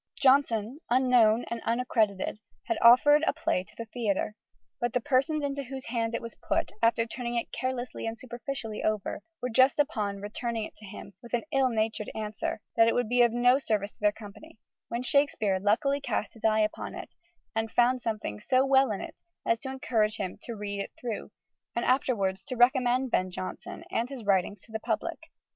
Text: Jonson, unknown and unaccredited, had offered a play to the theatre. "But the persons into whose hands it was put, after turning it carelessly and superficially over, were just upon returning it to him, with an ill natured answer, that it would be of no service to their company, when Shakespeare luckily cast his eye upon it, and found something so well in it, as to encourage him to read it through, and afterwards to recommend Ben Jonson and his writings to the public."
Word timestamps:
Jonson, 0.19 0.79
unknown 0.89 1.45
and 1.51 1.61
unaccredited, 1.63 2.39
had 2.63 2.79
offered 2.81 3.21
a 3.27 3.33
play 3.33 3.63
to 3.63 3.75
the 3.77 3.85
theatre. 3.85 4.33
"But 4.79 4.93
the 4.93 4.99
persons 4.99 5.43
into 5.43 5.61
whose 5.61 5.85
hands 5.85 6.15
it 6.15 6.23
was 6.23 6.33
put, 6.33 6.71
after 6.81 7.05
turning 7.05 7.35
it 7.35 7.51
carelessly 7.51 8.07
and 8.07 8.17
superficially 8.17 8.83
over, 8.83 9.21
were 9.43 9.51
just 9.51 9.77
upon 9.77 10.19
returning 10.19 10.63
it 10.63 10.75
to 10.77 10.87
him, 10.87 11.13
with 11.21 11.35
an 11.35 11.43
ill 11.53 11.69
natured 11.69 12.09
answer, 12.15 12.61
that 12.75 12.87
it 12.87 12.95
would 12.95 13.09
be 13.09 13.21
of 13.21 13.31
no 13.31 13.59
service 13.59 13.91
to 13.91 13.99
their 13.99 14.11
company, 14.11 14.57
when 14.87 15.03
Shakespeare 15.03 15.59
luckily 15.59 16.01
cast 16.01 16.33
his 16.33 16.43
eye 16.43 16.61
upon 16.61 16.95
it, 16.95 17.13
and 17.55 17.69
found 17.69 18.01
something 18.01 18.39
so 18.39 18.65
well 18.65 18.89
in 18.89 19.01
it, 19.01 19.13
as 19.45 19.59
to 19.59 19.69
encourage 19.69 20.17
him 20.17 20.39
to 20.45 20.55
read 20.55 20.79
it 20.79 20.91
through, 20.99 21.29
and 21.75 21.85
afterwards 21.85 22.43
to 22.45 22.55
recommend 22.57 23.11
Ben 23.11 23.29
Jonson 23.29 23.83
and 23.91 24.09
his 24.09 24.25
writings 24.25 24.63
to 24.63 24.71
the 24.71 24.79
public." 24.79 25.19